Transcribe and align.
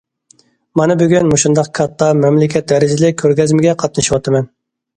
مانا 0.79 0.95
بۈگۈن 1.01 1.29
مۇشۇنداق 1.33 1.69
كاتتا، 1.81 2.09
مەملىكەت 2.23 2.73
دەرىجىلىك 2.73 3.21
كۆرگەزمىگە 3.23 3.79
قاتنىشىۋاتىمەن. 3.87 4.53